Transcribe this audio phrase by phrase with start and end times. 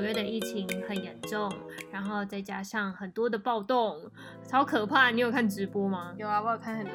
[0.00, 1.52] 纽约的疫情很严重，
[1.92, 4.10] 然后再加上很多的暴动，
[4.48, 5.10] 超可怕。
[5.10, 6.14] 你有看直播吗？
[6.16, 6.94] 有啊，我有看很多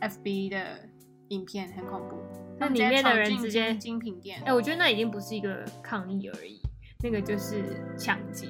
[0.00, 0.88] FB 的
[1.28, 2.16] 影片，很恐怖。
[2.58, 6.58] 那里面的人直接精品店，哎，我觉得那已经不是一个抗议而已，
[7.02, 7.62] 那个就是
[7.98, 8.46] 抢劫。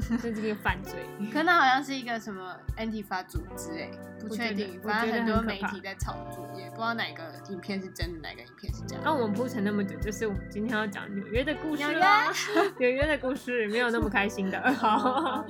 [0.22, 0.98] 这是一个犯罪，
[1.32, 3.90] 可那好像是一个什么 anti 法组织哎，
[4.20, 4.80] 不确定。
[4.82, 9.02] 反正很多媒体在炒作，也不知道哪个影片是真的，哪个影片是假的。
[9.04, 12.32] 那我们铺陈那么久，就是我们今天要讲纽约的故事啦。
[12.78, 14.72] 纽约的故事没有那么开心的。
[14.74, 15.44] 好。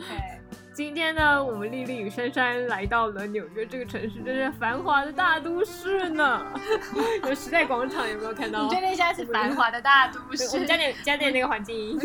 [0.74, 6.44] 今天呢，我们丽丽与珊珊来到了纽约这个城市，真是繁华的大都市呢。
[7.22, 8.64] 有时代广场，有没有看到？
[8.64, 10.48] 你确定现在是繁华的大都市？
[10.52, 11.96] 我们加点加点那个环境 音，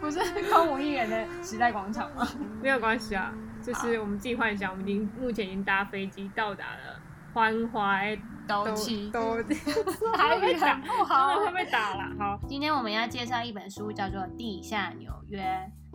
[0.00, 2.24] 不是空无一人的时代广场吗？
[2.62, 7.00] 没有关系啊，就是我们自己幻想，我们已经目前已经搭飞机到达了
[7.34, 7.98] 欢华
[8.46, 9.38] 都气都，
[10.16, 12.04] 还会很不好，真的会被打了。
[12.16, 15.42] 好，今天我们要介绍一本书，叫做《地下纽约》。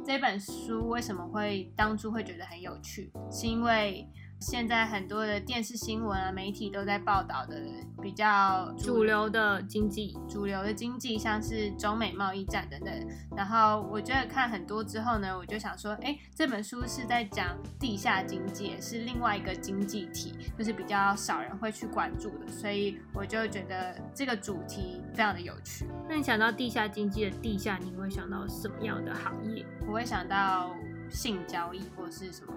[0.06, 3.12] 这本书为什么会当初会觉得很有趣？
[3.32, 4.08] 是因为。
[4.44, 7.63] 现在很多的电视新闻啊，媒体都在报道的
[8.02, 12.94] 比较主流的经济，主流的经济像是中美贸易战等等。
[13.38, 25.85] 然后我觉得看很多之后呢，我就想说，哎，这本书是在讲地下经济，是另外一个经济体，就是比较少人会去关注的，所以我就觉得这个主题非常的有趣。
[26.09, 29.66] 那你想到地下经济的地下，你会想到什么样的行业？
[29.88, 30.75] 我会想到
[31.09, 32.53] 性交易或是什么？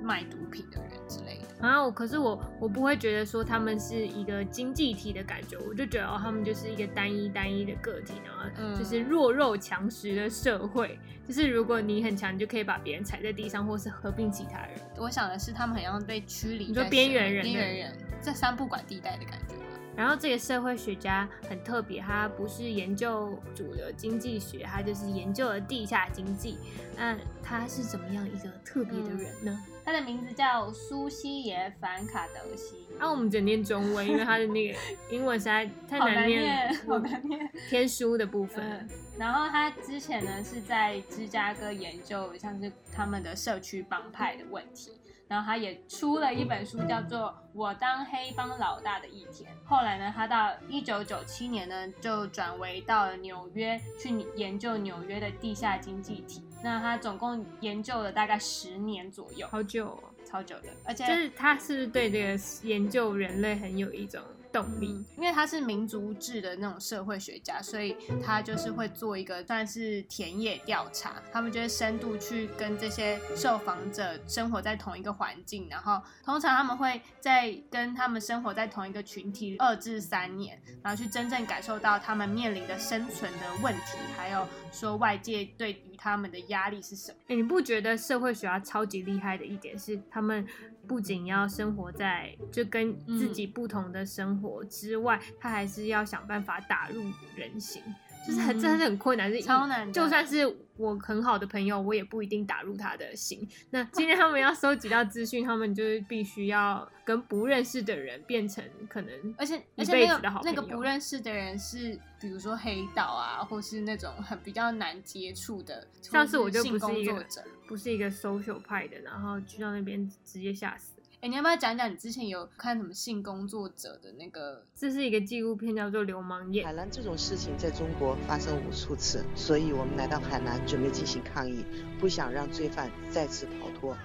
[0.00, 14.78] 卖毒品的人之类的啊，可是我我不会觉得说他们是一个经济体的感觉，我就觉得哦，他们就是一个单一单一的个体，然后就是弱肉强食的社会，就是如果你很强，你就可以把别人踩在地上，或是合并其他人。
[14.96, 19.54] 我想的是他们好像被驱离，你说边缘人，边缘人在三不管地带的感觉。
[19.96, 26.56] 然后这个社会学家很特别，他不是研究主流经济学，他就是研究了地下经济。
[26.96, 29.60] 那他是怎么样一个特别的人呢？
[29.88, 32.86] 他的名字叫苏西耶·凡卡德西。
[32.98, 34.78] 那我们只念中文，因为他的那个
[35.08, 37.50] 英文实在太难念，好难念。
[37.70, 38.86] 天书的部分。
[39.18, 44.92] 然后他之前呢是在芝加哥研究像是他们的社区帮派的问题。
[45.28, 47.18] 然后他也出了一本书，叫做
[47.52, 49.50] 《我当黑帮老大的一天》。
[49.68, 56.42] 后来呢，他到一九九七年呢，就转为到了纽约去研究纽约的地下经济体。
[56.64, 60.68] 那他总共研究了大概十年左右，好久，超久的。
[60.84, 64.20] 而且就是他是对这个研究人类很有一种。
[64.52, 71.22] 动力，因为他是民族志的那种社会学家，所以他就是会做一个算是田野调查。
[71.32, 87.18] 他们就会深度去跟这些受访者生活在同一个环境，然后通常他们会在跟他们生活在同一个群体二至三年，然后去真正感受到他们面临的生存的问题，还有说外界对于他们的压力是什么。
[87.26, 90.46] 你不觉得社会学家超级厉害的一点是他们？
[90.88, 97.02] 不仅要生活在就跟自己不同的生活之外，他还是要想办法打入
[97.36, 97.82] 人心，
[98.28, 99.90] 就是很真的很困难，是超难。
[99.90, 100.46] 就算是
[100.76, 103.48] 我很好的朋友，我也不一定打入他的心。
[103.70, 117.24] 那今天他们要收集到资讯，他们就是必须要跟不认识的人变成可能，而且而且那个那个不认识的人是比如说黑道啊，或是那种很比较难接触的，上次我就不是一个。
[117.66, 120.97] 不是一个 social 派的，然后去到那边直接吓死。
[121.20, 124.64] 哎，你要不要讲讲你之前有看什么性工作者的那个？
[124.76, 126.62] 这是一个纪录片，叫做《流氓夜》。
[126.64, 131.64] 海南这种事情在中国发生无数次，所以我们来到海南准备进行抗议，
[131.98, 133.96] 不想让罪犯再次逃脱。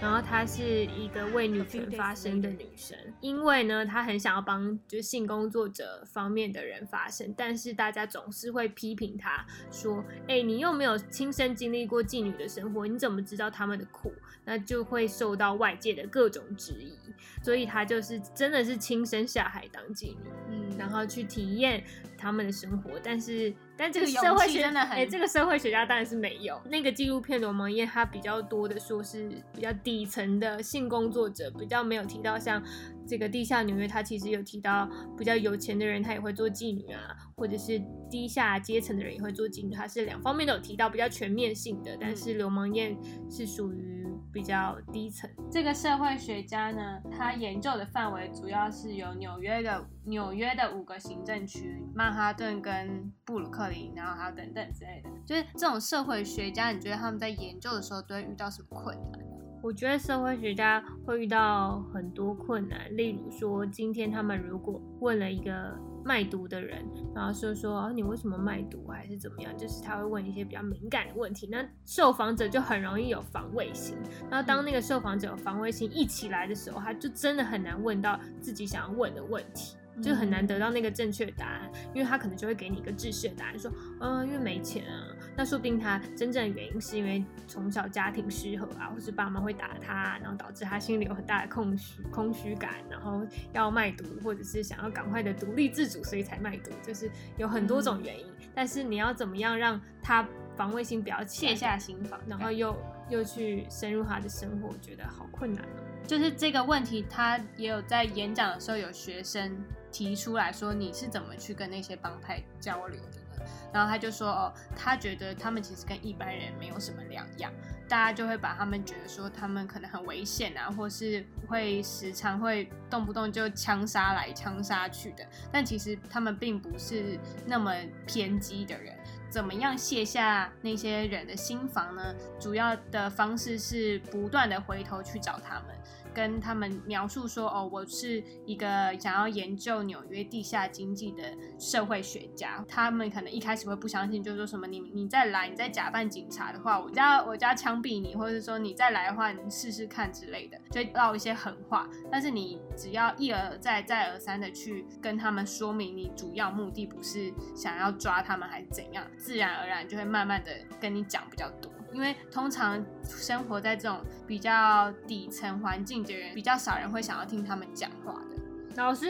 [0.00, 14.12] 然后她是一个为女权发声的女生，因为呢，她很想要帮就性工作者方面的人发声，但是大家总是会批评她说：“哎，你又没有亲身经历过妓女的生活，你怎么知道他们的苦？”
[14.44, 16.96] 那就会受到外界的各种质疑，
[17.42, 21.82] 所以她就是真的是亲身下海当妓女，嗯，然后去体验
[22.16, 23.52] 他们的生活，但是。
[23.76, 26.60] 但这个社会学哎，这个社会学家当然是没有。
[26.64, 32.62] 那个纪录片《流氓夜》，它比较多的说是比较底层的性工作者，比较没有提到像
[33.06, 37.80] 这个地下纽约，它其实有提到比较有钱的人，他也会做妓女啊，或者是
[38.10, 41.96] 低下阶层的人也会做妓女，它是两方面都有提到，比较全面性的。
[42.00, 42.90] 但是《流氓夜》
[43.30, 43.95] 是属于
[44.36, 45.30] 比较低层。
[45.50, 53.94] 这个社会学家呢，他研究的范围主要是有纽约的纽约的五个行政区，曼哈顿跟布鲁克林。
[53.96, 59.18] 然后还有等等之类的，就是这种社会学家，你觉得他们在研究的时候都会遇到什么困难？
[59.62, 65.74] 我觉得社会学家会遇到很多困难，例如说，今天他们如果问了一个
[66.06, 73.96] 卖毒的人，然后说说啊，你为什么卖毒，还是怎么样，就是他会问一些比较敏感的问题，那受访者就很容易有防卫心。
[74.30, 79.76] 然后当那个受访者有防卫心一起来的时候，他就真的很难问到自己想要问的问题。
[80.02, 85.08] 就很难得到那个正确答案，因为他可能就会给你一个制式的答案，说，嗯，因为没钱啊。
[85.36, 98.26] 那说不定他真正的原因是因为从小家庭失和啊，或是爸妈会打他，然后导致他心里有很大的空虚空虚感，然后要卖毒，或者是想要赶快的独立自主，所以才卖毒，就是有很多种原因。
[98.54, 102.74] 但是你要怎么样让他防卫心不要卸下心防，然后又
[103.10, 105.82] 又去深入他的生活，我觉得好困难哦。
[106.06, 109.56] 就是这个问题，他也有在演讲的时候有学生。
[109.92, 113.25] 提出来说你是怎么去跟那些帮派交流的呢？
[113.72, 117.52] 然后他就说哦，他觉得他们其实跟一般人没有什么两样，
[117.88, 125.26] 大家就会把他们觉得说他们可能很危险啊，或是会时常会动不动就枪杀来枪杀去的。
[125.52, 127.72] 但其实他们并不是那么
[128.06, 128.96] 偏激的人。
[129.28, 132.14] 怎么样卸下那些人的心防呢？
[132.40, 135.76] 主要的方式是不断的回头去找他们。
[136.16, 141.22] 跟他们描述说：“哦，我是一个想要研究纽约地下经济的
[141.58, 151.86] 社会学家。”他们可能一开始会不相信，就说什么：“你你再来，你再假扮警察的话，我家我家枪毙你，或者说你再来的话，你试试看之类的，就唠一些狠话。
[152.10, 168.42] 但是你只要一而再再而三的去跟他们说明，你主要目的不是想要抓他们还是怎样，自然而然就会慢慢的跟你讲比较多。”因为通常生活在这种比较底层环境的人，比较少人会想要听他们讲话的。
[168.76, 169.06] 老师，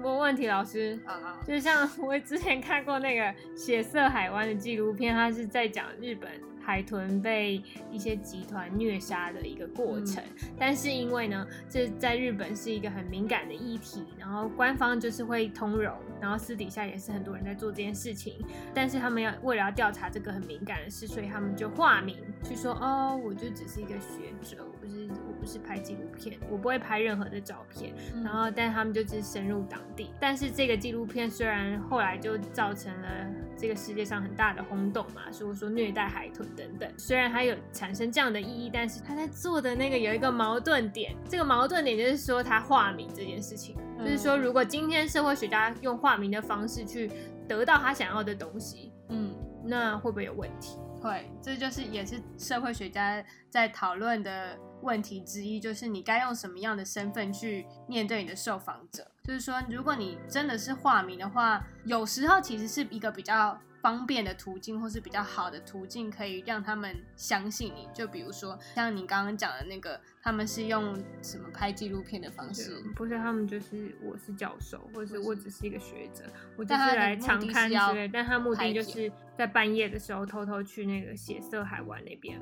[0.00, 3.22] 问问题，老师，啊，就像我之前看过那个
[3.56, 6.28] 《血色海湾》的纪录片，他是在讲日本。
[6.64, 10.22] 海豚被一些集团虐杀的一个过程，
[10.58, 18.34] 但是因为呢，这在日本是一个很敏感的议题，然后官方就是会通融，然后私底下也是很多人在做这件事情，
[18.72, 25.06] 但是他们要为了要调查这个很敏感的事，所以他们就化名去说，哦，我就只是一个学者，我不是
[25.44, 27.92] 我不是拍纪录片，我不会拍任何的照片，
[28.24, 33.08] 然后但他们就只是深入当地，但是这个纪录片虽然后来就造成了
[33.54, 36.48] 这个世界上很大的轰动嘛，说说虐待海豚。
[36.56, 41.14] 等等，虽然它有产生这样的意义，但是他在做的那个有一个矛盾点。
[41.28, 47.10] 这个矛盾点就是说，他化名这件事情，就是说，如果今天社会学家用化名的方式去
[47.46, 50.78] 得到他想要的东西，嗯，那会不会有问题？
[51.04, 59.06] 会，这就是也是社会学家在讨论的问题之一，就是你该用什么样的身份去面对你的受访者。
[59.24, 63.58] 就是说，如果你真的是化名的话，有时候其实是一个比较。
[63.84, 67.86] 方便的途径，或是比较好的途径，可以让他们相信你。
[67.92, 72.82] 就比如说，像你刚刚讲的那个，他们是用什么拍纪录片的方式？
[72.96, 76.24] 不是，他们就是我是教授，或者是我只是一个学者，
[76.56, 78.08] 我就是来常看之类。
[78.08, 82.40] 但他目的就是在半夜的时候偷偷去那个血色海湾那边。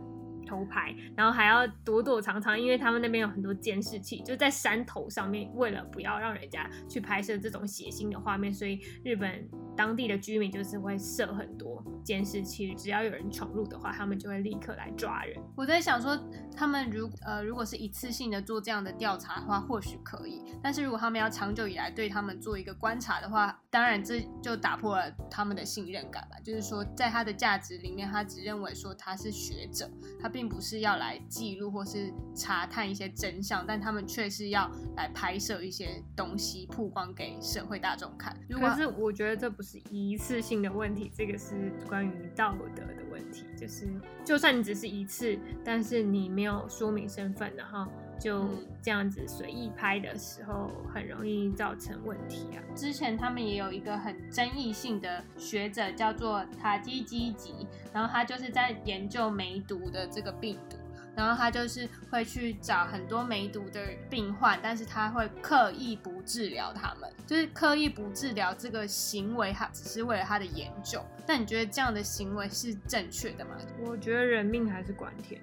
[0.53, 5.51] 偷拍，然后还要躲躲藏藏，因为他们那边有很多监视器，就在山头上面。
[5.55, 15.43] 为了不要让人家去拍摄这种血腥的画面，所以日本当地的居民就是会设很多监视器，只要有人闯入的话，他们就会立刻来抓人。
[15.57, 16.19] 我在想说，
[16.55, 26.37] 他们如呃如果是一次性的做这样的调查的话，或许可以；但是如果他们要长久以来对他们做一个观察的话，当然这就打破了他们的信任感吧。
[26.45, 29.89] 就是说，在他的价值里面，他只认为说他是学者，
[30.21, 30.29] 他。
[30.33, 38.37] 并并不是要来记录或是查探一些真相，但他们却是要来拍摄一些东西，曝光给社会大众看。
[38.49, 43.45] 如果是我觉得这不是一次性的问题，这个是关于道德的问题。
[43.57, 43.89] 就是
[44.25, 47.87] 就算你只是一次，但是你没有说明身份，然后
[48.23, 48.49] 就
[48.81, 52.63] 这样子随意拍的时候，很容易造成问题啊。
[52.77, 60.77] 之前他们也有一个很争议性的学者，叫做塔基基吉，然后他就是在研究梅毒的这个病毒。
[61.15, 71.05] 然后他就是会去找很多梅毒的病患，但是他会刻意不治疗他们，就是刻意不治疗这个行为，他只是为了他的研究。
[71.25, 73.53] 但你觉得这样的行为是正确的吗？
[73.85, 75.41] 我觉得人命还是管天。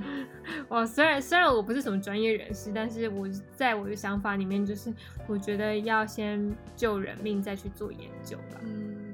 [0.68, 4.92] 我虽然虽然我不是什么专业人士，但是我在我的想法里面，就是
[5.26, 8.60] 我觉得要先救人命，再去做研究吧。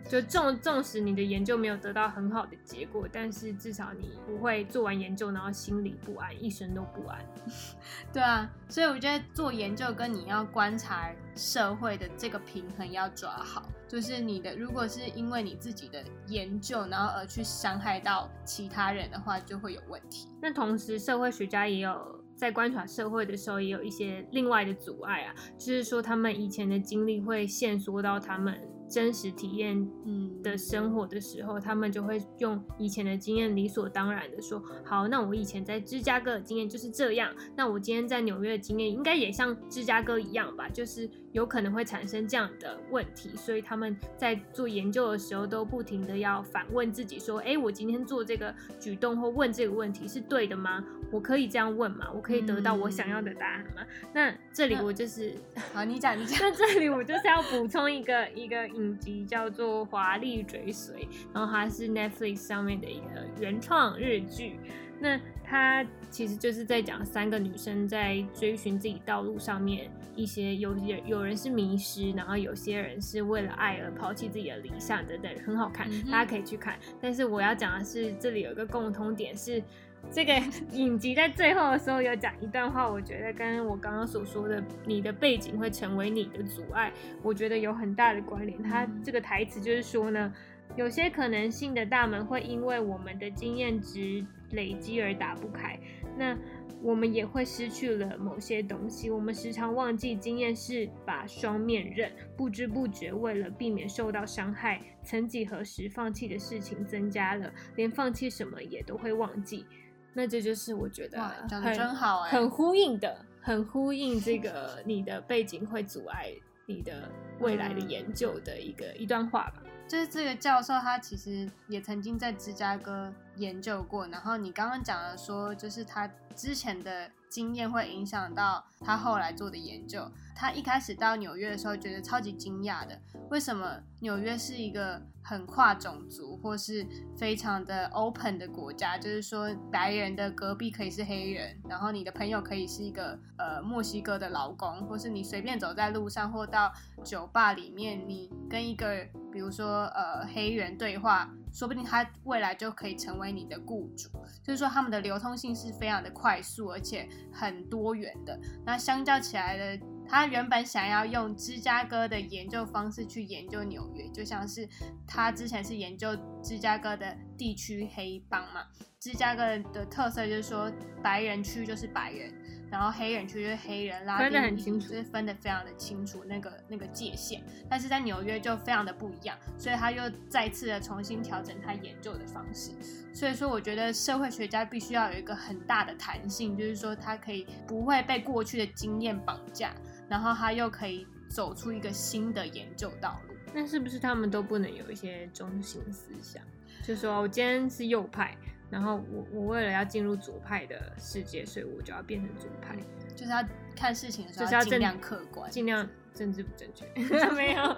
[0.09, 7.19] 就纵纵使你的研究没有得到很好的结果，但是至少你不会做完研究然后心里不安，一生都不安。
[8.13, 13.69] 对啊，所以我觉得做研究跟你要观察社会的这个平衡要抓好。
[13.89, 20.29] 就是你的，如果是因为你自己的研究，然后而去伤害到其他人的话，就会有问题。
[20.41, 22.17] 那同时，社会学家也有。
[22.37, 28.61] 在观察社会的时候，也有一些另外的阻碍啊，就是说他们以前的经历会限缩到他们。
[28.89, 30.27] 真实体验嗯。
[30.43, 50.83] 的生活的时候，他们就会用以前的经验理所当然的说，好，那我以前在芝加哥的经验就是这样，那我今天在纽约的经验应该也像芝加哥一样吧，就是有可能会产生这样的问题，所以他们在做研究的时候都不停的要反问自己说，哎，我今天做这个举动或问这个问题是对的吗？
[51.11, 52.09] 我可以这样问吗？
[52.15, 53.83] 我可以得到我想要的答案吗？
[54.15, 55.35] 那这里我就是
[55.73, 58.57] 好，你讲你讲， 那这里我就是要补充一个一个。
[58.77, 60.97] 影集叫做《华丽追随》，
[61.33, 64.59] 然后它是 Netflix 上面的一个原创日剧。
[64.99, 76.79] 那他其实就是在讲三个女生在追寻自己道路上面一些有有有人是迷失，然后有些人是为了爱而抛弃自己的理想等等，很好看，大家可以去看。
[77.01, 79.63] 但是我要讲的是，这里有一个共通点是。
[80.09, 80.33] 这个
[80.71, 86.93] 影集在最后的时候有讲一段话，我觉得跟我刚刚所说的你的背景会成为你的阻碍，
[87.25, 88.63] 我觉得有很大的关联。
[88.63, 90.33] 他这个台词就是说呢，
[90.77, 95.79] 有些可能性的大门会因为我们的经验值累积而打不开，
[96.17, 96.37] 那
[96.83, 99.11] 我们也会失去了某些东西。
[99.11, 109.65] 我们时常忘记经验是把双面刃，不知不觉为了避免受到伤害，曾几何时放弃的事情增加了，连放弃什么也都会忘记。
[110.13, 116.31] 那这就是我觉得讲的真好哎，很呼应的，很呼应这 个你的背景会阻碍
[116.67, 117.11] 你的
[117.41, 119.63] 未来的研究的一个一段话吧。
[119.89, 130.11] 就是这个教授他其实也曾经在芝加哥研究过，然后你刚刚讲的说，就是他之前的经验会影响到他后来做的研究。
[130.35, 138.99] 他一开始到纽约的时候，觉得超级惊讶的，为什么纽约是一个很跨种族或是非常的 open 的国家？
[138.99, 146.71] 就是说，白人的隔壁可以是黑人，然后你的朋友可以是一个呃墨西哥的劳工，或是你随便走在路上或到
[147.03, 154.11] 酒吧里面，你跟一个比如说呃黑人对话，说不定他未来就可以成为你的雇主。
[154.45, 158.39] 就是说，他们的流通性是非常的快速，而且很多元的。
[158.65, 159.87] 那相较起来的。
[160.09, 164.69] 他原本想要用芝加哥的研究方式去研究纽约，就像是
[165.05, 168.63] 他之前是研究芝加哥的地区黑帮嘛。
[169.01, 170.71] 芝加哥的特色就是说，
[171.03, 172.33] 白人区就是白人，
[172.71, 177.43] 然后黑人区就是黑人，分得很清楚，就是分得非常的清楚那个那个界限。
[177.69, 182.73] 但是在纽约就非常的不一样，所以他又再次的重新调整他研究的方式。
[183.15, 189.73] 所以说，我觉得社会学家必须要有一个很大的弹性，就是说他可以不会被过去的经验绑架。
[190.09, 196.41] 然后他又可以走出一个新的研究道路，那是不是他们都不能有一些中心思想？
[196.85, 198.37] 就说我今天是右派，
[198.71, 202.77] 然后我我为了要进入左派的世界，所以我就要变成左派，
[203.15, 203.45] 就是要
[203.75, 206.85] 看事情的时候要尽量客观，尽量政治不正确。
[207.31, 207.77] 没有，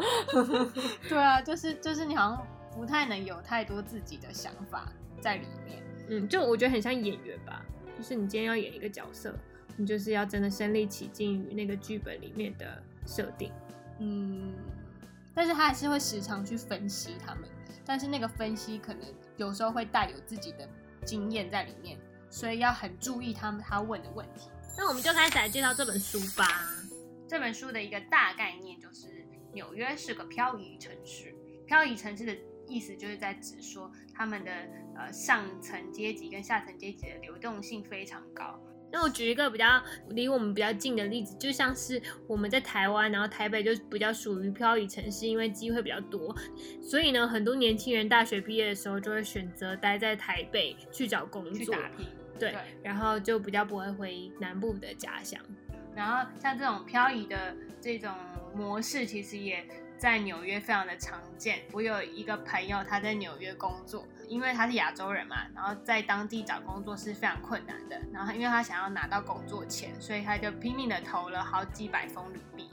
[1.09, 5.83] 对啊，就是就是你好像不太能有太多自己的想法在里面。
[6.09, 7.65] 嗯，就我觉得很像演员吧，
[7.97, 9.35] 就是你今天要演一个角色。
[9.81, 13.53] 你就是要真的身临其境于那个剧本里面的设定，
[14.01, 14.53] 嗯，
[15.33, 17.45] 但是他还是会时常去分析他们，
[17.85, 19.03] 但是那个分析可能
[19.39, 20.69] 有时候会带有自己的
[21.07, 24.51] 经验在里面，所以要很注意他们他问的问题。
[24.77, 26.47] 那我们就开始来介绍这本书吧。
[27.27, 31.35] 这本书的一个大概念就是纽约是个漂移城市，
[31.67, 34.51] 漂移城市的意思就是在指说他们的
[34.97, 38.61] 呃上层阶级跟下层阶级的流动性非常高。
[38.91, 46.35] 那我举一个比较离我们比较近的例子，就像是我们在台湾，然后台北就比较属于漂移城市，因为机会比较多，
[46.83, 51.75] 所以呢，很多年轻人大学毕业的时候就会选择待在台北去找工作，
[52.39, 55.41] 对，然后就比较不会回南部的家乡。
[55.95, 58.11] 然后像这种漂移的这种
[58.55, 59.67] 模式，其实也。
[59.99, 61.61] 在纽约非常的常见。
[61.73, 68.01] 我有一个朋友，他在纽约工作，因为他是亚洲人嘛，然后在当地找工作是非常困难的。
[68.13, 72.71] 然后因为他想要拿到工作钱，所以他就拼命的投了好几百封履历。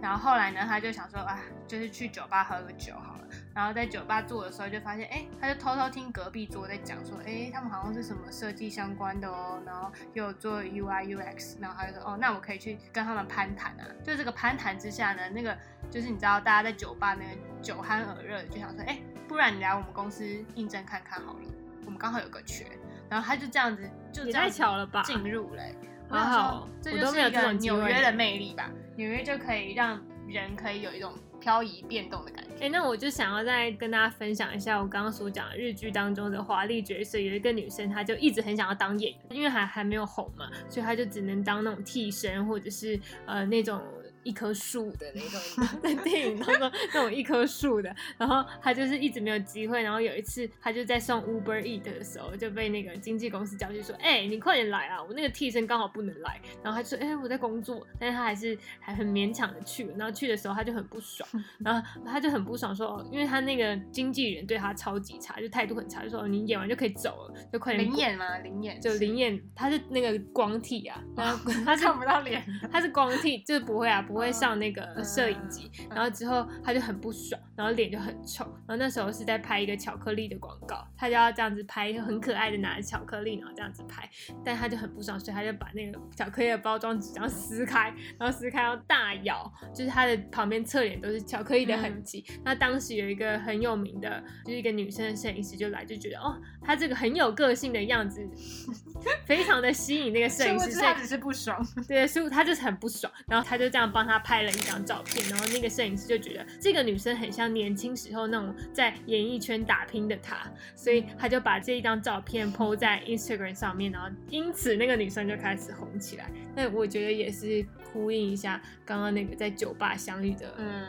[0.00, 3.27] 然后后来呢，他就想说，啊，就是去酒吧喝个酒好了。
[3.58, 13.82] 然后在酒吧坐的时候，就发现，哎，他就偷偷听隔壁桌在讲说，哎，他们好像是什么设计相关的哦，然后又做 UI UX，然后他就说，哦，那我可以去跟他们攀谈啊。
[14.04, 15.58] 就这个攀谈之下呢，那个
[15.90, 18.96] 就是你知道，大家在酒吧那个酒酣耳热，就想说，哎，
[19.26, 20.24] 不然你来我们公司
[20.54, 21.40] 应征看看好了，
[21.84, 22.64] 我们刚好有个缺。
[23.10, 25.62] 然后他就这样子，就这样太巧了吧，进入了。
[26.08, 28.70] 好，这就是一个纽约的魅力吧。
[28.94, 32.66] 纽约就可以让人可以有一种漂移变动的感觉。
[32.66, 43.80] 哎、那我就想要再跟大家分享一下我刚刚所讲的日剧当中的华丽角色，有一个女生，她就一直很想要当演员，因为还还没有红嘛，所以她就只能当那种替身，或者是呃那种。
[44.22, 68.38] 一棵树的那种， 在电影当中那种一棵树的，然后他就是一直没有机会，然后有一次他就在送 Uber Eat 的时候就被那个经纪公司叫去说，哎、你快点来啊，我那个替身刚好不能来，然后他就说，哎、我在工作，但是他还是还很勉强的去了，然后去的时候他就很不爽， 然后他就很不爽说，哦因为他那个经纪人对他超级差，就态度很差，就说哦你演完就可以走了，就快点滚灵眼吗？
[68.38, 75.70] 灵眼就是灵眼，他是那个光替啊，然后 他是看不到脸，他是光替，就是不会啊，不会上那个嗯摄影机。
[75.80, 78.44] 嗯然后之后他就很不爽，然后脸就很臭。
[78.66, 84.08] 然后那时候是在拍一个巧克力的广告，他就要这样子拍，就很可爱的拿着巧克力，然后这样子拍。
[84.44, 92.24] 但他就很不爽，所以他就把那个巧克力的包装纸这样撕开，然后撕开要大咬，就是他的旁边侧脸都是巧克力的痕迹。
[92.44, 98.26] 那当时有一个很有名的，就是一个女生的摄影师就来，就觉得哦，他这个很有个性的样子，
[99.26, 101.66] 非常的吸引那个摄影师，所以殊不知他只是不爽。
[101.86, 116.30] 对，所以他就是很不爽，然后他就这样帮他拍了一张照片，然后那个摄影师就觉得这个女生很像年轻时候那种在演艺圈打拼的她，所以他就把这一张照片 PO 在 Instagram 上面，然后因此那个女生就开始红起来。
[116.54, 120.86] 那我觉得也是呼应一下刚刚那个在酒吧相遇的，嗯，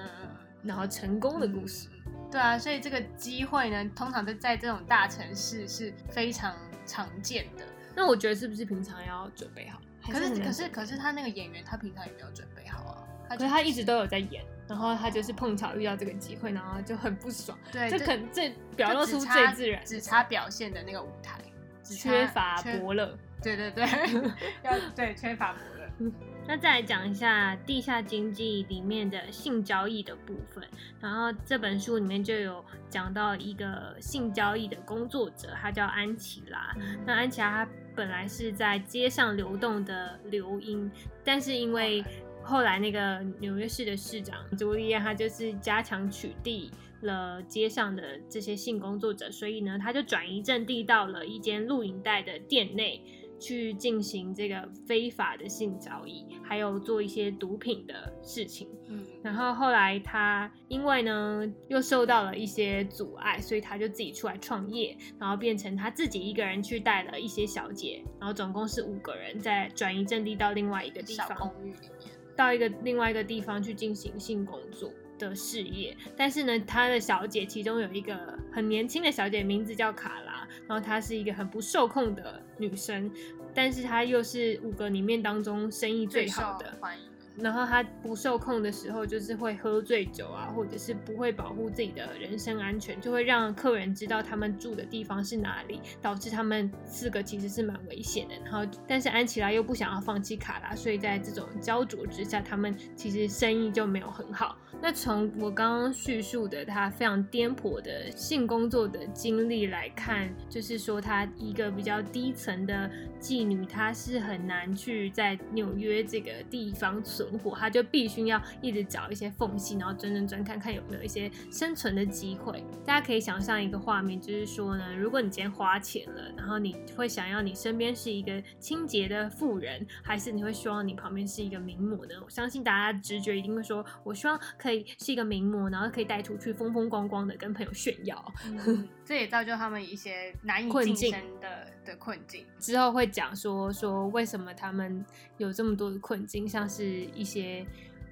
[0.62, 1.88] 然后成功的故事。
[2.30, 7.66] 对啊，所以这个机会呢，通常在在这种大城市是非常常见的。
[7.96, 9.82] 那我觉得是不是平常要准备好？
[10.10, 13.08] 还可是可是可是他那个演员，他平常也没有准备好啊。
[13.30, 17.58] 他可是他一直都有在演，然后他就是碰巧遇到这个机会，然后就很不爽。
[17.72, 21.40] 对，这就肯这表露出最自然的只差表现的那个舞台，
[21.84, 23.16] 只缺乏伯乐。
[23.42, 23.86] 对对对，
[24.64, 26.12] 要对缺乏伯乐。
[26.50, 30.68] 那再来讲一下地下经济里面的性交易的部分，
[31.00, 36.76] 然后这本书里面就有讲到一个性交易的工作者，他叫安琪拉。
[37.06, 40.90] 那安琪拉她本来是在街上流动的流莺，
[41.24, 42.04] 但是因为
[42.42, 46.72] 后来那个纽约市的市长朱利安，他就是加强取缔
[47.02, 53.04] 了街上的这些性工作者，所以呢，他就转移阵地到了一间录影带的店内。
[53.40, 58.68] 去进行这个非法的性交易，还有做一些毒品的事情。
[58.88, 75.96] 嗯，然后后来他因为呢又受到了一些阻碍，所以他就自己出来创业，然后变成他自己一个人去带了一些小姐，然后总共是五个人，在转移阵地到另外一个地方，公寓里面，到一个另外一个地方去进行性工作的事业。
[76.18, 80.39] 但是呢，他的小姐其中有一个很年轻的小姐，名字叫卡拉，
[80.70, 83.12] 然后她是一个很不受控的女生，
[83.56, 86.78] 但是她又是五个里面当中生意最好的。
[86.80, 87.09] 欢迎。
[87.42, 98.36] 然后他不受控的时候，就是会喝醉酒啊，或者是不会保护自己的人身安全，就会让客人知道他们住的地方是哪里，导致他们四个其实是蛮危险的。
[98.44, 104.58] 然后，但是安琪拉又不想要放弃卡拉，所以在这种焦灼之下，他们其实生意就没有很好。
[104.82, 122.64] 那从我刚刚叙述的他非常颠簸的性工作的经历来看，就是说他一个比较低层的妓女，她是很难去在纽约这个地方存活，他就必须要一直找一些缝隙，然后钻钻钻，看看有没有一些生存的机会。
[122.86, 132.16] 大家可以想象一个画面，就是说呢，如果你今天花钱了，然后你会想要你身边是一个清洁的富人，还是你会希望你旁边是一个名模呢？
[132.24, 138.34] 我相信大家直觉一定会说，我希望可以是一个名模，然后可以带出去风风光光的跟朋友炫耀。
[138.46, 142.46] 嗯这也造就他们一些难以困境晋升的的困境。
[142.60, 145.04] 之后会讲说说为什么他们
[145.38, 147.66] 有这么多的困境，像是一些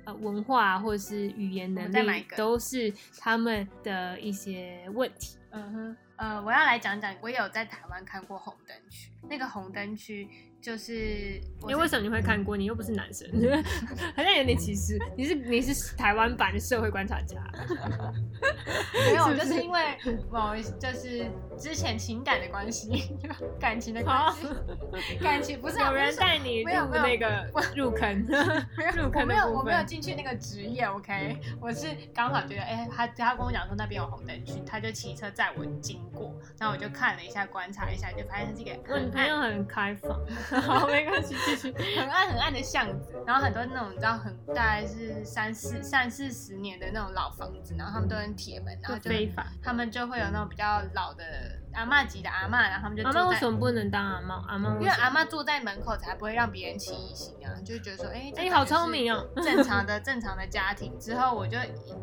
[0.05, 5.37] 呃文化或者是语言能力都是他们的一些问题。
[5.51, 9.09] 嗯哼，呃，我要来讲讲，我也有在台湾看过红灯区。
[9.29, 10.27] 那个红灯区
[10.61, 12.57] 就是，因为为什么你会看过？
[12.57, 13.27] 你又不是男生，
[14.15, 14.97] 好像有点歧视。
[15.15, 17.37] 你是你是台湾版的社会观察家，
[18.93, 19.79] 没有，就是是因为
[20.31, 23.15] 某一就是之前情感的关系，
[23.59, 28.25] 感情的关系，感情不是啊有人带你入那个入坑，
[28.77, 29.47] 没有，入坑我没有。
[29.57, 38.75] 我没有进去那个职业，OK，我是刚好觉得，哎、他他跟我讲说那边有红灯区，他就骑车载我经过，然后我就看了一下，观察一下，就发现是一个
[39.23, 40.19] 我女很开放，
[40.61, 41.73] 好，没关系，继续。
[41.97, 51.23] 很暗、很暗的巷子，然后很多那种你知道很大概是三四三四十年的那种老房子，然后他们都很铁门，然后就就非法，他们就会有那种比较老的
[51.77, 54.43] 阿嬷级的阿嬷，然后他们就阿妈为什么不能当阿妈？
[54.47, 60.97] 阿妈因为阿嬷坐在门口才不会让别人起疑心啊，就会觉得说，哎、这哎好聪明哦 正常的正常的家庭。
[60.99, 61.55] 之后我就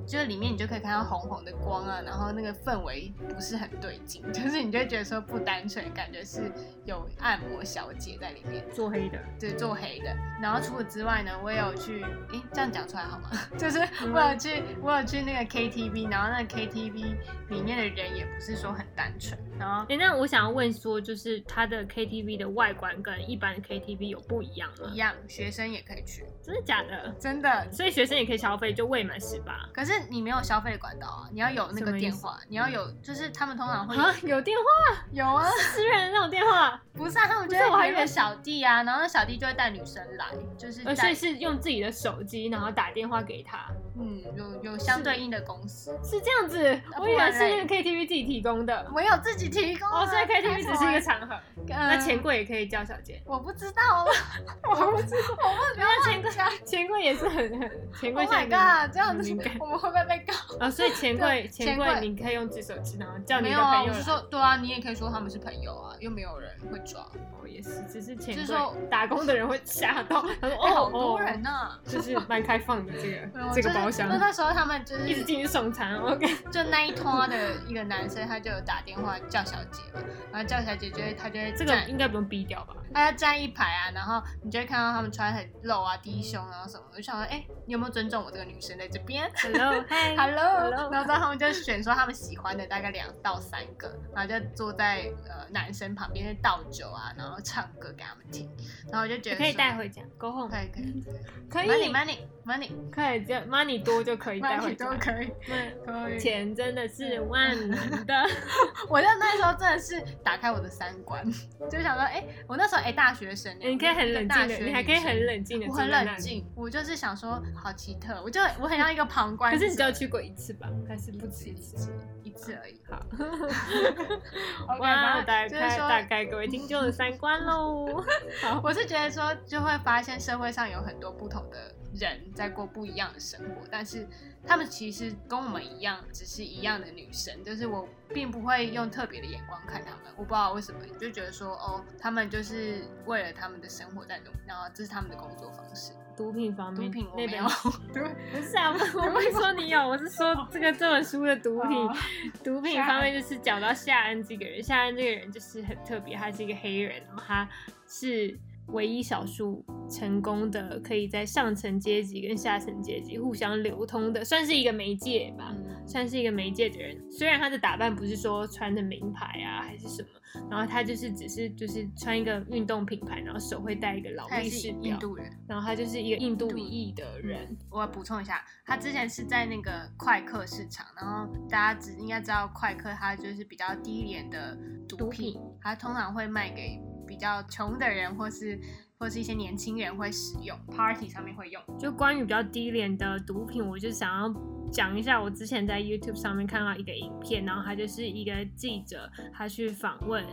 [0.06, 6.50] 就是里面你就可以看到红红的光啊，然后那个氛围不是很对劲，就是你就会觉得说不单纯，感觉是
[6.84, 10.14] 有按摩小姐在里面，做黑的，对，做黑的。
[10.40, 13.30] 然后除此之外呢，我也有去，哎，这样讲出来好吗？
[13.58, 17.16] 就是嗯我有去，我有去那个 KTV，然后那个 KTV
[17.48, 24.96] 里面的人也不是说很单纯，然后哎、那我想要问说，就是它的 KTV 的外观跟一般的 KTV 有不一样吗一？
[24.96, 27.14] 样，学生也可以去，真的假的？
[27.18, 27.70] 真的。
[27.70, 29.68] 所以学生也可以消费，就未满十八。
[29.72, 40.26] 可是你没有消费的管道啊，你要有那个电话，你要有，就是他们通常会啊，有电话，有啊，私人的那种电话，不是啊，他们就不是我还有个小弟啊，然后那小弟就会带女生来，
[40.58, 46.80] 就是呃，带所以是用自己的手机，然后打电话给他，嗯有有相对应的公司，是这样子。
[46.98, 48.86] 我以为是那个 KTV 自己提供的。
[48.94, 53.22] 我有自己提供哦，所以啊 KTV 只是一个场，合，那那钱柜也可以叫小姐。
[53.24, 54.04] 我不知道，
[54.68, 56.50] 我不知道，我不知道那钱柜讲。
[56.64, 58.92] 钱柜也是很很钱柜 Oh my god！
[58.92, 59.30] 这样子
[59.60, 60.34] 我们会不会被告？
[60.58, 63.90] 啊， 所以钱柜钱钱柜柜你可以用自手机，然后叫你的朋友来。
[63.90, 67.00] 我是说，对啊，你也可以说他们是朋友啊，又没有人会抓。
[67.02, 71.50] 哦，也是，只是钱柜就是说打工的人会吓到，他说哎，哦好多哦，人呢。
[71.86, 76.26] 就是蛮开放的这个 这个那，那时候他们就是一直进去送餐，OK。
[76.50, 80.00] 就那一拖的一个男生，他就有打电话叫小姐嘛，
[80.32, 82.74] 然后叫小姐就会他就会这个站应该不用逼掉吧？
[82.92, 90.14] 他要站一排啊，然后你就会看到他们穿很露啊、低胸然后什么，我就想说，哎、你有没有尊重我这个女生在这边？Hello， 嗨。
[90.16, 90.90] Hello，Hello？
[90.90, 98.48] 然后之后他们就选说他们喜欢的大概两到三个，然后就坐在呃男生旁边倒酒啊，然后唱歌给他们听，
[98.90, 101.02] 然后我就觉得可以说带回家，Go home，可以可以
[101.50, 104.96] 可以 money money money 可以，就 money 多就可以带回家都。
[104.98, 106.18] 可以嗯可以。
[106.18, 107.70] 钱真的是万能
[108.06, 108.14] 的，
[108.88, 111.24] 我就那时候真的是打开我的三观，
[111.70, 116.04] 就想说，哎、我那时候哎、大学生、欸，你可以很冷静的，你还可以很冷静的，我很冷。
[116.16, 119.58] 静，我就是想说好奇特，我就我很像一个旁观者。
[119.58, 120.68] 可是你只有去过一次吧？
[120.88, 121.90] 还是不止一次？
[122.22, 122.80] 一次而已。
[122.88, 123.00] 好，
[124.74, 128.02] OK，哇，打开打开各位听众的三观喽。
[128.42, 134.06] 好，我是觉得说，就会发现社会上有很多不同的人在过不一样的生活，但是
[134.46, 145.92] 他们其实跟我们一样，只是一样的女生，就是我并不会用特别的眼光看他们，我不知道为什么，就觉得说，哦，他们就是为了他们的生活在努力，然后这是他们的工作方式。
[146.16, 147.44] 毒品方面，毒品我没有，
[147.92, 151.96] 对，不是啊， 我我不是说你有，我是说这个这本书的毒品哦，
[152.44, 157.48] 毒品方面就是讲到夏恩这个人，夏恩这个人就是很特别，他是一个黑人，然后他
[157.88, 158.38] 是
[158.68, 165.54] 唯一少数成功的可以在上层阶级跟下层阶级互相流通的，算是一个媒介吧。
[165.54, 170.08] 嗯算是一个媒介的人，虽然他的打扮不是说穿的名牌啊还是什么，
[170.50, 175.30] 然后他就是只是就是穿一个运动品牌，然后手会戴一个劳力士表，印度人。
[175.46, 184.56] 然后他就是一个印度裔的人，我要补充一下，他之前是在那个快客市场，然后大家只应该知道快客他就是比较低廉的
[184.88, 186.80] 毒毒品品，它通常会卖给
[187.14, 188.58] 比较穷的人或是
[188.98, 191.62] 或是一些年轻人会使用，party 上面会用。
[191.78, 194.34] 就关于比较低廉的毒品，我就想要
[194.72, 200.24] 讲一下，我之前在 YouTube 上面看到一个影片，然后他就是一个记者，他去访问，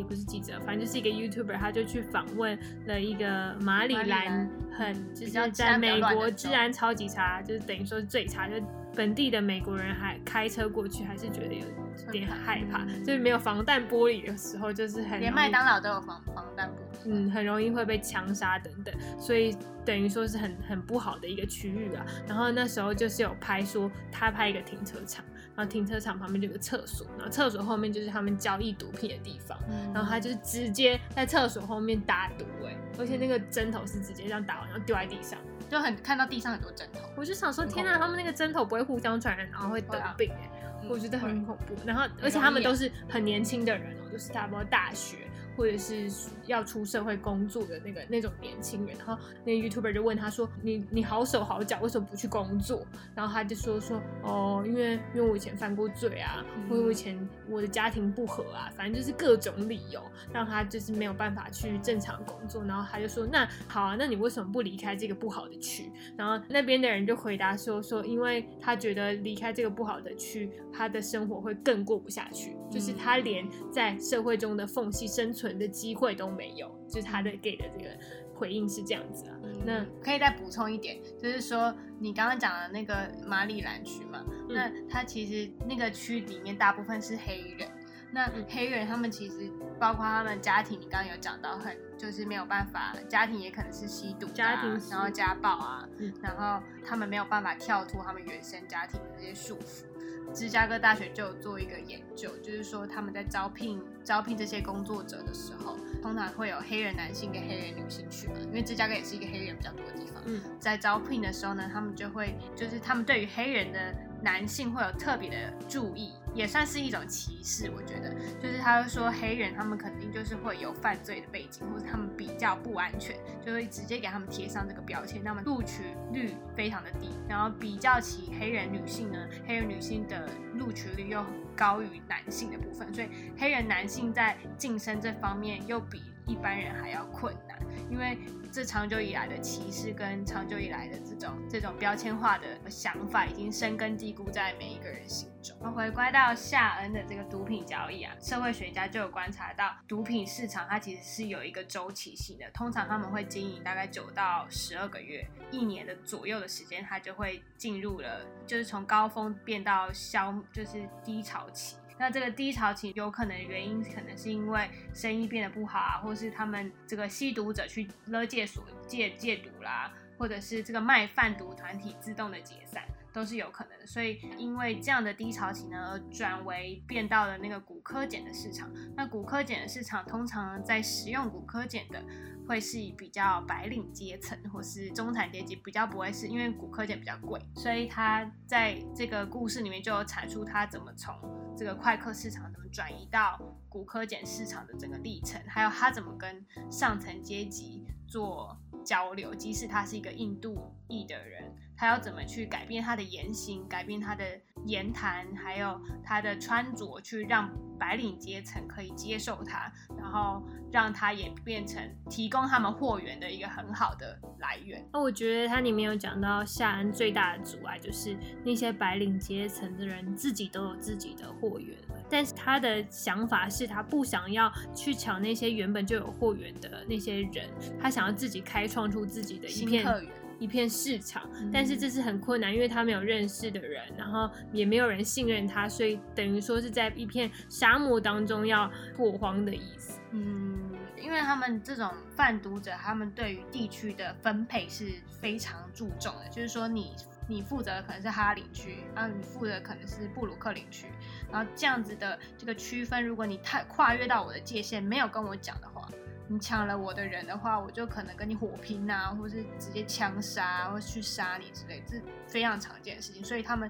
[0.00, 8.54] 也不是记者，反正就是一个 YouTuber，他就去访问了一个马里兰兰很就是在美国治安超级差，就是等于说是最差，就
[8.94, 11.64] 本地的美国人还开车过去还是觉得有
[12.10, 16.74] 点害怕，嗯就是没有防弹玻璃的时候，就是很连麦当劳都有防防弹玻璃。
[17.06, 22.04] 嗯，很容易会被枪杀等等，所以等于说是很很不好的一个区域啊。
[22.26, 25.24] 然后那时候就是有拍说他拍一个停车场，
[25.60, 29.58] 然后停车场旁边就有个厕所，然后厕所后面就是他们交易毒品的地方。
[29.68, 35.38] 嗯然后他就是直接在厕所后面打毒、哎，而且那个针头是直接这样打完，然后丢在地上。
[35.68, 40.50] 就很看到地上很多针头，我就想说，天哪，恐怖他们那个针头不会互相传染，然后会得病、哎、
[40.88, 41.76] 我觉得很恐怖。
[41.84, 45.16] 然后，而且他们都是很年轻的人哦，就是差不多大学
[45.56, 46.08] 或者是
[46.46, 48.96] 要出社会工作的那个那种年轻人。
[48.96, 60.00] 然后那个 YouTuber 就问他说：“你你好手好脚，为什么不去工作？”然后他就说说：“哦，因为因为我以前犯过罪啊，嗯或者我以前我的家庭不和啊，反正就是各种理由
[60.32, 77.90] 让他就是没有办法去正常工作。”然后他就说：“那好啊，那你为什么不离开这个不好的区？”然后那边的人就回答说说，因为他觉得离开这个不好的区，他的生活会更过不下去，就是他连在社会中的缝隙生存的机会都没有，就是他的给的这个
[78.34, 79.38] 回应是这样子啊。
[79.64, 87.68] 那可以再补充一点，就是说你刚刚讲的那个马里兰区嘛，嗯那它其实那个区里面大部分是黑人，
[88.12, 99.84] 那黑人他们其实包括他们家庭，你刚刚有讲到很就是没有办法，家庭也可能是吸毒、家庭然后家暴啊，嗯然后他们没有办法跳脱他们原生家庭的这些束缚。
[100.32, 110.22] 芝加哥大学就有做一个研究，就是说他们在招聘招聘这些工作者的时候，通常会有黑人男性跟黑人女性去嘛，因为芝加哥也是一个黑人比较多的地方。
[110.26, 113.92] 嗯，在招聘的时候呢，他们就会就是他们对于黑人的
[114.22, 117.70] 男性会有特别的注意，也算是一种歧视。
[117.70, 127.10] 我觉得，就是他会说黑人他们肯定就是会有犯罪的背景，或者他们比较不安全，就会直接给他们贴上这个标签，那么录取率非常的低。
[127.28, 131.24] 然后比较起黑人女性呢，黑人女性的录取率又
[131.56, 137.49] 高于男性的部分，所以黑人男性在晋升这方面又比一般人还要困难，
[137.90, 138.18] 因为
[138.52, 145.56] 这长久以来的歧视跟长久以来的这种这种标签化的想法，已经深根蒂固在每一个人心中。
[145.72, 161.76] 回归到夏恩的这个毒品交易啊，社会学家就有观察到，毒品市场它其实是有一个周期性的，通常他们会经营大概九到十二个月，一年的左右的时间，它就会进入了，就是从高峰变到消，就是低潮期。
[162.00, 172.82] 那这个低潮期有可能原因，可能是因为生意变得不好啊，或是他们这个吸毒者去勒戒所戒戒毒啦，或者是这个卖贩毒团体自动的解散，
[173.12, 173.86] 都是有可能的。
[173.86, 178.72] 所以因为这样的低潮期呢，而转为变到了那个骨科碱的市场。
[178.96, 182.02] 那骨科碱的市场通常在使用骨科碱的。
[182.48, 191.14] 会是比较白领阶层或是中产阶级，比较不会是因为骨科碱比较贵，所以他在这个故事里面就有阐述他怎么从
[191.56, 204.24] 这个快客市场怎么转移到骨科碱市场的整个历程，还有他怎么跟上层阶级做交流，即使他是一个印度裔的人，他要怎么去改变他的言行，改变他的
[204.64, 214.86] 言谈，还有他的穿着，去让白领阶层可以接受他，然后让他也变成提供他们货源的一个很好的来源。
[214.92, 221.74] 那我觉得它里面有讲到夏恩最大的阻碍就是那些白领阶层的人自己都有自己的货源，
[222.10, 227.48] 但是他的想法是他不想要去抢那些原本就有货源的那些人，
[227.80, 230.12] 他想要自己开创出自己的一片客源。
[230.40, 240.00] 一片市场，嗯但是这是很困难，因为他没有认识的人，然后也没有人信任他，所以等于说是在一片沙漠当中要拓荒的意思。
[240.12, 240.58] 嗯，
[241.00, 244.86] 因为他们这种贩毒者，他们对于地区的分配是
[245.20, 246.96] 非常注重的，就是说你
[247.28, 250.86] 你负责的可能是哈林区，然后你负责的可能是布鲁克林区，
[251.30, 255.88] 然后这样子的这个区分，如果你太跨越到我的界限，没有跟我讲的话。
[256.32, 263.24] 你抢了我的人的话，我就可能跟你火拼啊，或是直接枪杀，或去杀你之类，这是非常常见的事情。
[263.24, 263.68] 所以他们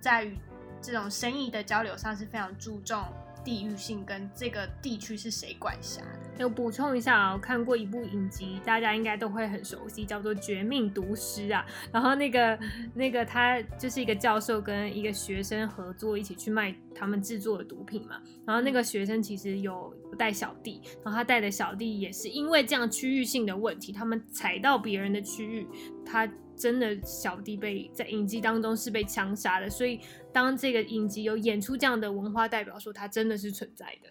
[0.00, 0.36] 在与
[0.82, 3.00] 这种生意的交流上是非常注重
[3.44, 6.44] 地域性跟这个地区是谁管辖的。
[6.44, 11.64] 我补充一下啊，我看过一部影集，大家应该都会很熟悉，叫做《绝命毒师》啊。
[11.92, 12.58] 然后那个
[12.94, 18.20] 那个他就是一个教授跟一个学生合作，一起去卖他们制作的毒品嘛。
[18.46, 25.66] 然后那个学生其实有带小弟，然后他带的小弟也是因为这样区域性的问题，他们踩到别人的区域，
[26.06, 26.26] 他
[26.60, 29.70] 真的小弟被在影集当中是被枪杀的。
[29.70, 29.98] 所以
[30.32, 34.10] 当这个影集有演出这样的文化代表说，它真的是存在的。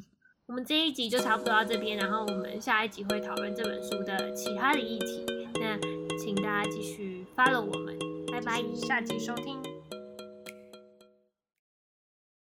[0.48, 5.24] 我们这一集就差不多到这边，然后我们下一集会讨论这本书的其他的议题。
[5.60, 5.78] 那
[6.18, 7.96] 请大家继续 follow 我们，
[8.32, 8.62] 拜拜。
[8.74, 9.79] 下集收听。